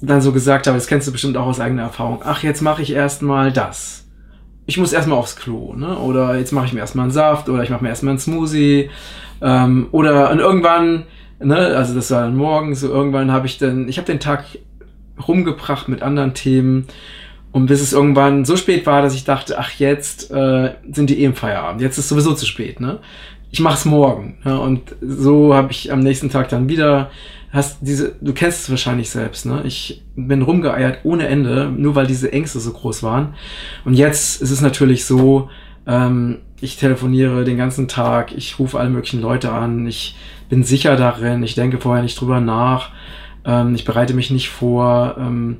dann 0.00 0.20
so 0.20 0.32
gesagt 0.32 0.66
habe, 0.66 0.76
das 0.76 0.86
kennst 0.86 1.08
du 1.08 1.12
bestimmt 1.12 1.38
auch 1.38 1.46
aus 1.46 1.60
eigener 1.60 1.82
Erfahrung, 1.82 2.20
ach, 2.24 2.42
jetzt 2.42 2.60
mache 2.60 2.82
ich 2.82 2.92
erstmal 2.92 3.52
das 3.52 4.03
ich 4.66 4.78
muss 4.78 4.92
erstmal 4.92 5.18
aufs 5.18 5.36
Klo, 5.36 5.74
ne? 5.74 5.98
Oder 5.98 6.38
jetzt 6.38 6.52
mache 6.52 6.66
ich 6.66 6.72
mir 6.72 6.80
erstmal 6.80 7.04
einen 7.04 7.12
Saft 7.12 7.48
oder 7.48 7.62
ich 7.62 7.70
mache 7.70 7.82
mir 7.82 7.90
erstmal 7.90 8.12
einen 8.12 8.18
Smoothie. 8.18 8.90
Ähm, 9.42 9.88
oder 9.90 10.30
und 10.30 10.38
irgendwann, 10.38 11.04
ne, 11.38 11.56
also 11.56 11.94
das 11.94 12.10
war 12.10 12.22
dann 12.22 12.36
morgens, 12.36 12.80
so 12.80 12.88
irgendwann 12.88 13.30
habe 13.30 13.46
ich 13.46 13.58
dann, 13.58 13.88
ich 13.88 13.98
habe 13.98 14.06
den 14.06 14.20
Tag 14.20 14.44
rumgebracht 15.26 15.88
mit 15.88 16.02
anderen 16.02 16.34
Themen. 16.34 16.86
Und 17.52 17.66
bis 17.66 17.80
es 17.80 17.92
irgendwann 17.92 18.44
so 18.44 18.56
spät 18.56 18.84
war, 18.84 19.00
dass 19.00 19.14
ich 19.14 19.22
dachte, 19.22 19.58
ach, 19.60 19.70
jetzt 19.78 20.32
äh, 20.32 20.72
sind 20.90 21.08
die 21.08 21.20
eh 21.20 21.24
im 21.24 21.34
Feierabend. 21.34 21.80
Jetzt 21.82 21.98
ist 21.98 22.08
sowieso 22.08 22.34
zu 22.34 22.46
spät, 22.46 22.80
ne? 22.80 22.98
Ich 23.52 23.60
mach's 23.60 23.84
morgen. 23.84 24.38
Ne? 24.44 24.58
Und 24.58 24.96
so 25.00 25.54
habe 25.54 25.70
ich 25.70 25.92
am 25.92 26.00
nächsten 26.00 26.30
Tag 26.30 26.48
dann 26.48 26.68
wieder 26.68 27.12
hast 27.54 27.78
diese, 27.82 28.16
du 28.20 28.34
kennst 28.34 28.62
es 28.62 28.70
wahrscheinlich 28.70 29.10
selbst, 29.10 29.46
ne? 29.46 29.62
Ich 29.64 30.02
bin 30.16 30.42
rumgeeiert 30.42 30.98
ohne 31.04 31.28
Ende, 31.28 31.72
nur 31.74 31.94
weil 31.94 32.06
diese 32.06 32.32
Ängste 32.32 32.58
so 32.58 32.72
groß 32.72 33.04
waren. 33.04 33.34
Und 33.84 33.94
jetzt 33.94 34.42
ist 34.42 34.50
es 34.50 34.60
natürlich 34.60 35.04
so, 35.04 35.48
ähm, 35.86 36.40
ich 36.60 36.76
telefoniere 36.76 37.44
den 37.44 37.56
ganzen 37.56 37.86
Tag, 37.86 38.36
ich 38.36 38.58
rufe 38.58 38.78
alle 38.80 38.90
möglichen 38.90 39.20
Leute 39.20 39.52
an, 39.52 39.86
ich 39.86 40.16
bin 40.48 40.64
sicher 40.64 40.96
darin, 40.96 41.44
ich 41.44 41.54
denke 41.54 41.78
vorher 41.78 42.02
nicht 42.02 42.20
drüber 42.20 42.40
nach, 42.40 42.90
ähm, 43.44 43.76
ich 43.76 43.84
bereite 43.84 44.14
mich 44.14 44.32
nicht 44.32 44.48
vor, 44.48 45.14
ähm, 45.16 45.58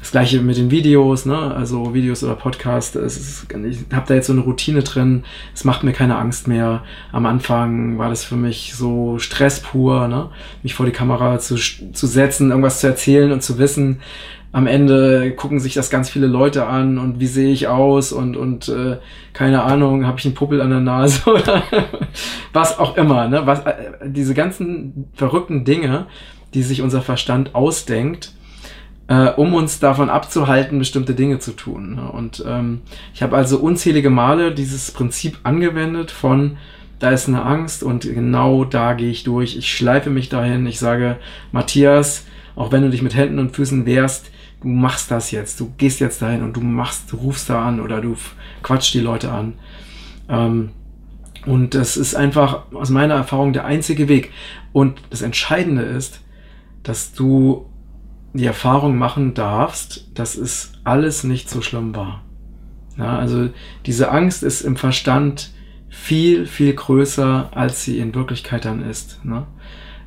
das 0.00 0.12
gleiche 0.12 0.40
mit 0.40 0.56
den 0.56 0.70
Videos, 0.70 1.26
ne? 1.26 1.36
also 1.36 1.94
Videos 1.94 2.22
oder 2.22 2.34
Podcasts. 2.34 2.96
Ich 2.96 3.78
habe 3.92 4.06
da 4.06 4.14
jetzt 4.14 4.26
so 4.26 4.32
eine 4.32 4.42
Routine 4.42 4.82
drin. 4.82 5.24
Es 5.54 5.64
macht 5.64 5.82
mir 5.82 5.92
keine 5.92 6.16
Angst 6.16 6.46
mehr. 6.46 6.82
Am 7.12 7.26
Anfang 7.26 7.98
war 7.98 8.08
das 8.08 8.24
für 8.24 8.36
mich 8.36 8.74
so 8.74 9.18
Stress 9.18 9.60
pur, 9.60 10.06
ne? 10.08 10.30
mich 10.62 10.74
vor 10.74 10.86
die 10.86 10.92
Kamera 10.92 11.38
zu, 11.38 11.56
zu 11.56 12.06
setzen, 12.06 12.50
irgendwas 12.50 12.80
zu 12.80 12.86
erzählen 12.86 13.32
und 13.32 13.42
zu 13.42 13.58
wissen. 13.58 14.00
Am 14.52 14.66
Ende 14.66 15.32
gucken 15.32 15.60
sich 15.60 15.74
das 15.74 15.90
ganz 15.90 16.08
viele 16.08 16.28
Leute 16.28 16.66
an 16.66 16.98
und 16.98 17.20
wie 17.20 17.26
sehe 17.26 17.52
ich 17.52 17.68
aus 17.68 18.12
und, 18.12 18.36
und 18.36 18.68
äh, 18.68 18.96
keine 19.32 19.64
Ahnung, 19.64 20.06
habe 20.06 20.18
ich 20.18 20.24
einen 20.24 20.34
Puppel 20.34 20.60
an 20.62 20.70
der 20.70 20.80
Nase 20.80 21.28
oder 21.30 21.62
was 22.52 22.78
auch 22.78 22.96
immer. 22.96 23.28
Ne? 23.28 23.42
Was, 23.44 23.66
äh, 23.66 23.74
diese 24.06 24.34
ganzen 24.34 25.08
verrückten 25.14 25.64
Dinge, 25.64 26.06
die 26.54 26.62
sich 26.62 26.80
unser 26.80 27.02
Verstand 27.02 27.54
ausdenkt, 27.54 28.32
äh, 29.08 29.28
um 29.28 29.54
uns 29.54 29.78
davon 29.78 30.10
abzuhalten, 30.10 30.78
bestimmte 30.78 31.14
Dinge 31.14 31.38
zu 31.38 31.52
tun. 31.52 31.96
Ne? 31.96 32.10
Und 32.10 32.44
ähm, 32.46 32.82
ich 33.14 33.22
habe 33.22 33.36
also 33.36 33.58
unzählige 33.58 34.10
Male 34.10 34.52
dieses 34.52 34.90
Prinzip 34.90 35.38
angewendet 35.44 36.10
von 36.10 36.56
da 36.98 37.10
ist 37.10 37.28
eine 37.28 37.42
Angst 37.42 37.82
und 37.82 38.02
genau 38.02 38.64
da 38.64 38.94
gehe 38.94 39.10
ich 39.10 39.22
durch. 39.22 39.56
Ich 39.56 39.70
schleife 39.70 40.08
mich 40.08 40.28
dahin. 40.28 40.66
Ich 40.66 40.78
sage, 40.78 41.18
Matthias, 41.52 42.24
auch 42.54 42.72
wenn 42.72 42.82
du 42.82 42.90
dich 42.90 43.02
mit 43.02 43.14
Händen 43.14 43.38
und 43.38 43.54
Füßen 43.54 43.84
wehrst, 43.84 44.30
du 44.62 44.68
machst 44.68 45.10
das 45.10 45.30
jetzt. 45.30 45.60
Du 45.60 45.72
gehst 45.76 46.00
jetzt 46.00 46.22
dahin 46.22 46.42
und 46.42 46.56
du 46.56 46.62
machst, 46.62 47.12
du 47.12 47.16
rufst 47.16 47.50
da 47.50 47.66
an 47.66 47.80
oder 47.80 48.00
du 48.00 48.16
quatschst 48.62 48.94
die 48.94 49.00
Leute 49.00 49.30
an. 49.30 49.54
Ähm, 50.30 50.70
und 51.44 51.74
das 51.74 51.96
ist 51.96 52.14
einfach 52.14 52.72
aus 52.72 52.90
meiner 52.90 53.14
Erfahrung 53.14 53.52
der 53.52 53.66
einzige 53.66 54.08
Weg. 54.08 54.32
Und 54.72 55.00
das 55.10 55.20
Entscheidende 55.22 55.82
ist, 55.82 56.20
dass 56.82 57.12
du 57.12 57.66
die 58.36 58.46
Erfahrung 58.46 58.96
machen 58.96 59.34
darfst, 59.34 60.10
dass 60.14 60.36
es 60.36 60.72
alles 60.84 61.24
nicht 61.24 61.48
so 61.48 61.60
schlimm 61.60 61.94
war. 61.94 62.22
Ja, 62.98 63.18
also 63.18 63.50
diese 63.84 64.10
Angst 64.10 64.42
ist 64.42 64.62
im 64.62 64.76
Verstand 64.76 65.50
viel, 65.88 66.46
viel 66.46 66.74
größer, 66.74 67.50
als 67.54 67.84
sie 67.84 67.98
in 67.98 68.14
Wirklichkeit 68.14 68.64
dann 68.64 68.88
ist. 68.88 69.24
Ne? 69.24 69.46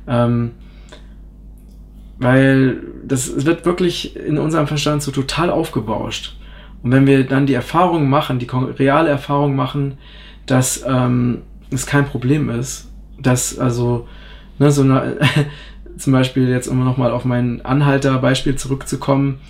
Ähm, 0.06 0.52
weil 2.18 2.82
das 3.04 3.46
wird 3.46 3.64
wirklich 3.64 4.16
in 4.16 4.38
unserem 4.38 4.66
Verstand 4.66 5.02
so 5.02 5.10
total 5.10 5.50
aufgebauscht. 5.50 6.36
Und 6.82 6.92
wenn 6.92 7.06
wir 7.06 7.24
dann 7.24 7.46
die 7.46 7.54
Erfahrung 7.54 8.08
machen, 8.08 8.38
die 8.38 8.46
reale 8.46 9.08
Erfahrung 9.08 9.54
machen, 9.54 9.98
dass 10.46 10.84
ähm, 10.86 11.42
es 11.70 11.86
kein 11.86 12.06
Problem 12.06 12.50
ist, 12.50 12.90
dass 13.18 13.58
also 13.58 14.08
ne, 14.58 14.70
so 14.70 14.82
eine 14.82 15.16
zum 16.00 16.12
Beispiel 16.12 16.48
jetzt, 16.48 16.68
um 16.68 16.84
nochmal 16.84 17.10
auf 17.10 17.24
mein 17.24 17.64
Anhalter-Beispiel 17.64 18.56
zurückzukommen, 18.56 19.40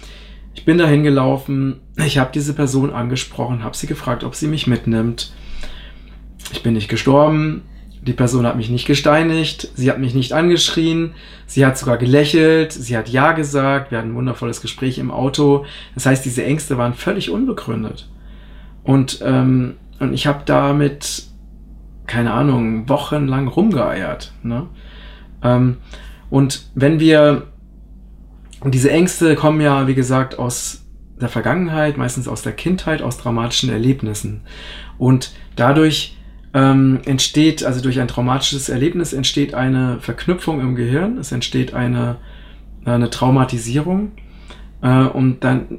ich 0.55 0.65
bin 0.65 0.79
dahin 0.79 1.03
gelaufen, 1.03 1.81
ich 2.05 2.19
habe 2.19 2.31
diese 2.35 2.55
Person 2.55 2.93
angesprochen, 2.93 3.63
habe 3.63 3.77
sie 3.77 3.87
gefragt, 3.87 4.25
ob 4.25 4.35
sie 4.35 4.49
mich 4.49 4.67
mitnimmt. 4.67 5.33
Ich 6.53 6.63
bin 6.63 6.75
nicht 6.75 6.89
gestorben, 6.89 7.63
die 8.03 8.13
Person 8.13 8.47
hat 8.47 8.57
mich 8.57 8.71
nicht 8.71 8.87
gesteinigt, 8.87 9.69
sie 9.75 9.91
hat 9.91 9.99
mich 9.99 10.15
nicht 10.15 10.33
angeschrien, 10.33 11.13
sie 11.47 11.67
hat 11.67 11.77
sogar 11.77 11.99
gelächelt, 11.99 12.73
sie 12.73 12.97
hat 12.97 13.09
Ja 13.09 13.33
gesagt, 13.33 13.91
wir 13.91 13.99
hatten 13.99 14.11
ein 14.11 14.15
wundervolles 14.15 14.61
Gespräch 14.61 14.99
im 14.99 15.11
Auto. 15.11 15.67
Das 15.95 16.07
heißt, 16.07 16.25
diese 16.25 16.45
Ängste 16.45 16.79
waren 16.79 16.95
völlig 16.95 17.31
unbegründet. 17.31 18.09
Und, 18.83 19.21
ähm, 19.23 19.75
und 19.99 20.15
ich 20.15 20.27
habe 20.27 20.43
damit, 20.47 21.25
keine 22.07 22.33
Ahnung, 22.33 22.89
wochenlang 22.89 23.49
rumgeeiert. 23.49 24.33
Ne? 24.43 24.67
Ähm, 25.43 25.77
und 26.31 26.71
wenn 26.75 27.01
wir, 27.01 27.49
und 28.61 28.75
diese 28.75 28.91
Ängste 28.91 29.35
kommen 29.35 29.61
ja, 29.61 29.87
wie 29.87 29.95
gesagt, 29.95 30.39
aus 30.39 30.87
der 31.21 31.29
Vergangenheit, 31.29 31.99
meistens 31.99 32.29
aus 32.29 32.43
der 32.43 32.53
Kindheit, 32.53 33.03
aus 33.03 33.19
dramatischen 33.19 33.69
Erlebnissen. 33.71 34.43
Und 34.97 35.33
dadurch 35.57 36.17
ähm, 36.55 37.01
entsteht, 37.05 37.65
also 37.65 37.83
durch 37.83 38.01
ein 38.01 38.09
traumatisches 38.09 38.69
Erlebnis 38.69 39.13
entsteht 39.13 39.55
eine 39.55 39.99
Verknüpfung 40.01 40.61
im 40.61 40.75
Gehirn, 40.75 41.19
es 41.19 41.33
entsteht 41.33 41.75
eine, 41.75 42.17
eine 42.85 43.11
Traumatisierung 43.11 44.13
äh, 44.83 45.05
und 45.05 45.45
dann 45.45 45.79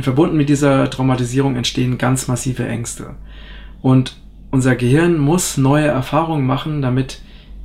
verbunden 0.00 0.36
mit 0.36 0.48
dieser 0.48 0.90
Traumatisierung 0.90 1.56
entstehen 1.56 1.98
ganz 1.98 2.28
massive 2.28 2.66
Ängste. 2.66 3.16
Und 3.80 4.16
unser 4.50 4.76
Gehirn 4.76 5.18
muss 5.18 5.56
neue 5.56 5.86
Erfahrungen 5.86 6.46
machen, 6.46 6.82
damit 6.82 7.22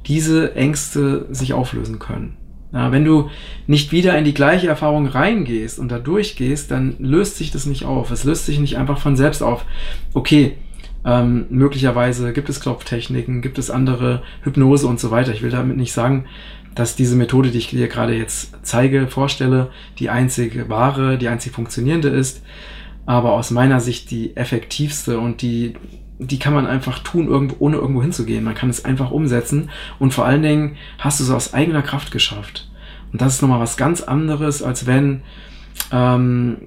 diese 0.07 0.55
Ängste 0.55 1.25
sich 1.29 1.53
auflösen 1.53 1.99
können. 1.99 2.37
Ja, 2.73 2.91
wenn 2.91 3.05
du 3.05 3.29
nicht 3.65 3.91
wieder 3.91 4.17
in 4.17 4.25
die 4.25 4.33
gleiche 4.33 4.67
Erfahrung 4.67 5.07
reingehst 5.07 5.79
und 5.79 5.89
da 5.89 5.99
durchgehst, 5.99 6.69
dann 6.69 6.95
löst 6.99 7.37
sich 7.37 7.51
das 7.51 7.65
nicht 7.65 7.85
auf. 7.85 8.11
Es 8.11 8.23
löst 8.23 8.45
sich 8.45 8.59
nicht 8.59 8.77
einfach 8.77 8.99
von 8.99 9.15
selbst 9.15 9.41
auf. 9.41 9.65
Okay, 10.13 10.57
ähm, 11.05 11.45
möglicherweise 11.49 12.33
gibt 12.33 12.49
es 12.49 12.59
Klopftechniken, 12.59 13.41
gibt 13.41 13.57
es 13.57 13.69
andere 13.69 14.21
Hypnose 14.41 14.87
und 14.87 14.99
so 14.99 15.11
weiter. 15.11 15.31
Ich 15.31 15.41
will 15.41 15.51
damit 15.51 15.77
nicht 15.77 15.93
sagen, 15.93 16.25
dass 16.75 16.95
diese 16.95 17.15
Methode, 17.15 17.49
die 17.51 17.57
ich 17.57 17.69
dir 17.69 17.87
gerade 17.87 18.13
jetzt 18.13 18.53
zeige, 18.63 19.07
vorstelle, 19.07 19.71
die 19.99 20.09
einzige 20.09 20.69
wahre, 20.69 21.17
die 21.17 21.29
einzig 21.29 21.53
funktionierende 21.53 22.09
ist, 22.09 22.43
aber 23.05 23.31
aus 23.31 23.51
meiner 23.51 23.79
Sicht 23.79 24.11
die 24.11 24.35
effektivste 24.35 25.19
und 25.19 25.41
die 25.41 25.75
die 26.19 26.39
kann 26.39 26.53
man 26.53 26.65
einfach 26.65 26.99
tun, 26.99 27.27
irgendwo, 27.27 27.55
ohne 27.59 27.77
irgendwo 27.77 28.01
hinzugehen. 28.01 28.43
Man 28.43 28.55
kann 28.55 28.69
es 28.69 28.85
einfach 28.85 29.11
umsetzen 29.11 29.69
und 29.99 30.13
vor 30.13 30.25
allen 30.25 30.41
Dingen 30.41 30.77
hast 30.99 31.19
du 31.19 31.23
es 31.23 31.29
aus 31.29 31.53
eigener 31.53 31.81
Kraft 31.81 32.11
geschafft. 32.11 32.69
Und 33.11 33.21
das 33.21 33.35
ist 33.35 33.41
nochmal 33.41 33.59
was 33.59 33.77
ganz 33.77 34.01
anderes, 34.01 34.63
als 34.63 34.85
wenn, 34.85 35.21
ähm, 35.91 36.57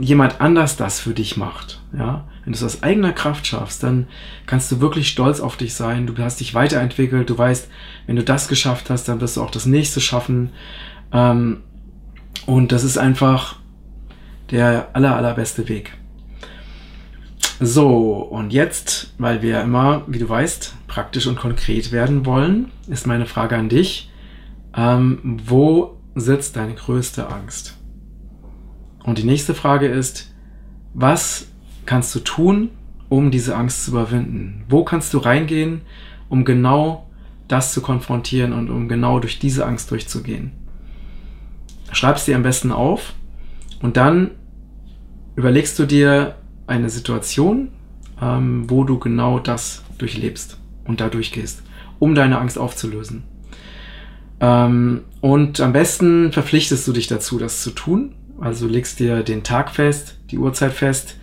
jemand 0.00 0.40
anders 0.40 0.76
das 0.76 1.00
für 1.00 1.14
dich 1.14 1.36
macht, 1.36 1.80
ja, 1.96 2.24
wenn 2.44 2.52
du 2.52 2.56
es 2.56 2.64
aus 2.64 2.82
eigener 2.82 3.12
Kraft 3.12 3.46
schaffst, 3.46 3.82
dann 3.82 4.08
kannst 4.46 4.70
du 4.72 4.80
wirklich 4.80 5.08
stolz 5.08 5.40
auf 5.40 5.56
dich 5.56 5.74
sein. 5.74 6.06
Du 6.06 6.16
hast 6.18 6.40
dich 6.40 6.54
weiterentwickelt. 6.54 7.30
Du 7.30 7.38
weißt, 7.38 7.68
wenn 8.06 8.16
du 8.16 8.24
das 8.24 8.48
geschafft 8.48 8.90
hast, 8.90 9.08
dann 9.08 9.20
wirst 9.20 9.36
du 9.36 9.42
auch 9.42 9.50
das 9.50 9.66
nächste 9.66 10.00
schaffen. 10.00 10.50
Ähm, 11.12 11.58
und 12.46 12.72
das 12.72 12.82
ist 12.82 12.98
einfach 12.98 13.56
der 14.50 14.88
aller, 14.94 15.14
allerbeste 15.14 15.68
Weg. 15.68 15.92
So, 17.64 18.16
und 18.16 18.52
jetzt, 18.52 19.14
weil 19.18 19.40
wir 19.40 19.60
immer, 19.60 20.02
wie 20.08 20.18
du 20.18 20.28
weißt, 20.28 20.74
praktisch 20.88 21.28
und 21.28 21.36
konkret 21.36 21.92
werden 21.92 22.26
wollen, 22.26 22.72
ist 22.88 23.06
meine 23.06 23.24
Frage 23.24 23.56
an 23.56 23.68
dich. 23.68 24.10
Ähm, 24.76 25.38
wo 25.46 25.96
sitzt 26.16 26.56
deine 26.56 26.74
größte 26.74 27.28
Angst? 27.28 27.78
Und 29.04 29.18
die 29.18 29.24
nächste 29.24 29.54
Frage 29.54 29.86
ist, 29.86 30.34
was 30.92 31.46
kannst 31.86 32.12
du 32.16 32.18
tun, 32.18 32.70
um 33.08 33.30
diese 33.30 33.54
Angst 33.54 33.84
zu 33.84 33.92
überwinden? 33.92 34.64
Wo 34.68 34.82
kannst 34.82 35.14
du 35.14 35.18
reingehen, 35.18 35.82
um 36.28 36.44
genau 36.44 37.06
das 37.46 37.72
zu 37.72 37.80
konfrontieren 37.80 38.52
und 38.52 38.70
um 38.70 38.88
genau 38.88 39.20
durch 39.20 39.38
diese 39.38 39.66
Angst 39.66 39.88
durchzugehen? 39.92 40.50
Schreib 41.92 42.16
es 42.16 42.24
dir 42.24 42.34
am 42.34 42.42
besten 42.42 42.72
auf 42.72 43.12
und 43.82 43.96
dann 43.96 44.32
überlegst 45.36 45.78
du 45.78 45.86
dir 45.86 46.34
eine 46.66 46.90
Situation, 46.90 47.68
ähm, 48.20 48.68
wo 48.68 48.84
du 48.84 48.98
genau 48.98 49.38
das 49.38 49.82
durchlebst 49.98 50.58
und 50.84 51.00
da 51.00 51.08
durchgehst, 51.08 51.62
um 51.98 52.14
deine 52.14 52.38
Angst 52.38 52.58
aufzulösen. 52.58 53.24
Ähm, 54.40 55.02
und 55.20 55.60
am 55.60 55.72
besten 55.72 56.32
verpflichtest 56.32 56.86
du 56.86 56.92
dich 56.92 57.06
dazu, 57.06 57.38
das 57.38 57.62
zu 57.62 57.70
tun. 57.70 58.14
Also 58.40 58.66
legst 58.66 58.98
dir 58.98 59.22
den 59.22 59.44
Tag 59.44 59.70
fest, 59.70 60.18
die 60.30 60.38
Uhrzeit 60.38 60.72
fest, 60.72 61.16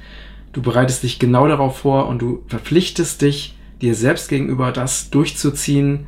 Du 0.52 0.62
bereitest 0.62 1.04
dich 1.04 1.20
genau 1.20 1.48
darauf 1.48 1.80
vor 1.80 2.08
und 2.08 2.22
du 2.22 2.44
verpflichtest 2.48 3.22
dich, 3.22 3.56
dir 3.82 3.94
selbst 3.94 4.30
gegenüber 4.30 4.72
das 4.72 5.10
durchzuziehen, 5.10 6.08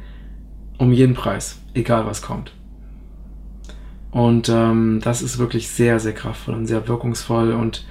um 0.77 0.91
jeden 0.91 1.13
Preis, 1.13 1.59
egal 1.73 2.05
was 2.05 2.21
kommt. 2.21 2.51
Und 4.09 4.49
ähm, 4.49 4.99
das 5.03 5.21
ist 5.21 5.37
wirklich 5.37 5.69
sehr, 5.69 5.99
sehr 5.99 6.13
kraftvoll 6.13 6.55
und 6.55 6.65
sehr 6.65 6.87
wirkungsvoll. 6.87 7.53
Und 7.53 7.85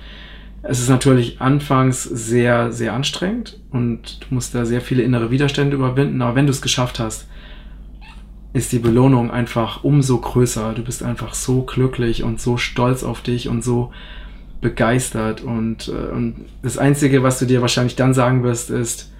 es 0.62 0.80
ist 0.80 0.88
natürlich 0.88 1.40
anfangs 1.40 2.02
sehr, 2.02 2.72
sehr 2.72 2.92
anstrengend 2.92 3.58
und 3.70 4.20
du 4.20 4.34
musst 4.34 4.54
da 4.54 4.64
sehr 4.66 4.80
viele 4.80 5.02
innere 5.02 5.30
Widerstände 5.30 5.76
überwinden. 5.76 6.20
Aber 6.20 6.34
wenn 6.34 6.46
du 6.46 6.50
es 6.50 6.60
geschafft 6.60 6.98
hast, 6.98 7.26
ist 8.52 8.72
die 8.72 8.78
Belohnung 8.78 9.30
einfach 9.30 9.84
umso 9.84 10.18
größer. 10.18 10.74
Du 10.74 10.82
bist 10.82 11.02
einfach 11.02 11.34
so 11.34 11.62
glücklich 11.62 12.24
und 12.24 12.40
so 12.40 12.56
stolz 12.56 13.04
auf 13.04 13.22
dich 13.22 13.48
und 13.48 13.64
so 13.64 13.92
begeistert 14.60 15.40
und, 15.40 15.88
äh, 15.88 16.12
und 16.12 16.44
das 16.62 16.76
Einzige, 16.76 17.22
was 17.22 17.38
du 17.38 17.46
dir 17.46 17.62
wahrscheinlich 17.62 17.96
dann 17.96 18.12
sagen 18.12 18.42
wirst, 18.42 18.70
ist, 18.70 19.10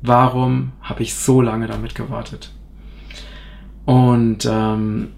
warum 0.00 0.72
habe 0.80 1.02
ich 1.02 1.14
so 1.14 1.42
lange 1.42 1.66
damit 1.66 1.94
gewartet? 1.94 2.52
Und 3.84 4.48
ähm, 4.50 5.08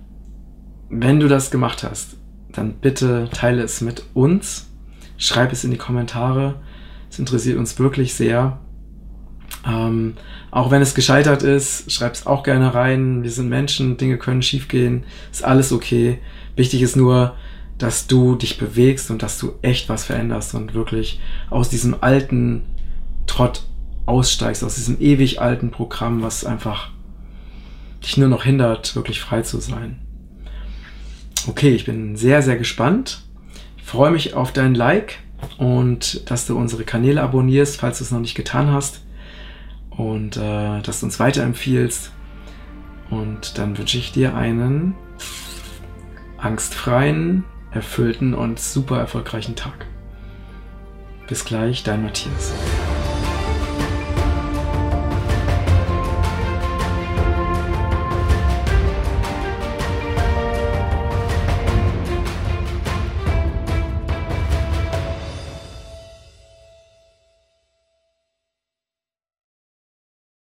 wenn 0.90 1.20
du 1.20 1.28
das 1.28 1.50
gemacht 1.50 1.84
hast, 1.84 2.16
dann 2.50 2.74
bitte 2.74 3.28
teile 3.32 3.62
es 3.62 3.80
mit 3.80 4.04
uns, 4.14 4.67
schreib 5.18 5.52
es 5.52 5.64
in 5.64 5.70
die 5.70 5.76
Kommentare. 5.76 6.54
Es 7.10 7.18
interessiert 7.18 7.58
uns 7.58 7.78
wirklich 7.78 8.14
sehr. 8.14 8.58
Ähm, 9.66 10.14
auch 10.50 10.70
wenn 10.70 10.80
es 10.80 10.94
gescheitert 10.94 11.42
ist, 11.42 11.92
schreib 11.92 12.14
es 12.14 12.26
auch 12.26 12.42
gerne 12.42 12.72
rein. 12.72 13.22
Wir 13.22 13.30
sind 13.30 13.48
Menschen, 13.48 13.98
Dinge 13.98 14.16
können 14.16 14.42
schiefgehen, 14.42 15.04
ist 15.30 15.44
alles 15.44 15.72
okay. 15.72 16.18
Wichtig 16.56 16.80
ist 16.80 16.96
nur, 16.96 17.34
dass 17.76 18.06
du 18.06 18.34
dich 18.34 18.58
bewegst 18.58 19.10
und 19.10 19.22
dass 19.22 19.38
du 19.38 19.52
echt 19.62 19.88
was 19.88 20.04
veränderst 20.04 20.54
und 20.54 20.74
wirklich 20.74 21.20
aus 21.50 21.68
diesem 21.68 21.96
alten 22.00 22.62
Trott 23.26 23.64
aussteigst, 24.06 24.64
aus 24.64 24.76
diesem 24.76 25.00
ewig 25.00 25.40
alten 25.40 25.70
Programm, 25.70 26.22
was 26.22 26.44
einfach 26.44 26.90
dich 28.02 28.16
nur 28.16 28.28
noch 28.28 28.44
hindert, 28.44 28.96
wirklich 28.96 29.20
frei 29.20 29.42
zu 29.42 29.60
sein. 29.60 29.98
Okay, 31.46 31.70
ich 31.70 31.84
bin 31.84 32.16
sehr, 32.16 32.42
sehr 32.42 32.56
gespannt. 32.56 33.22
Freue 33.88 34.10
mich 34.10 34.34
auf 34.34 34.52
dein 34.52 34.74
Like 34.74 35.20
und 35.56 36.30
dass 36.30 36.46
du 36.46 36.58
unsere 36.58 36.84
Kanäle 36.84 37.22
abonnierst, 37.22 37.80
falls 37.80 37.96
du 37.96 38.04
es 38.04 38.10
noch 38.10 38.20
nicht 38.20 38.34
getan 38.34 38.70
hast. 38.70 39.00
Und 39.88 40.36
äh, 40.36 40.82
dass 40.82 41.00
du 41.00 41.06
uns 41.06 41.18
weiterempfiehlst. 41.18 42.12
Und 43.08 43.56
dann 43.56 43.78
wünsche 43.78 43.96
ich 43.96 44.12
dir 44.12 44.34
einen 44.34 44.94
angstfreien, 46.36 47.44
erfüllten 47.70 48.34
und 48.34 48.60
super 48.60 48.98
erfolgreichen 48.98 49.56
Tag. 49.56 49.86
Bis 51.26 51.46
gleich, 51.46 51.82
dein 51.82 52.02
Matthias. 52.02 52.52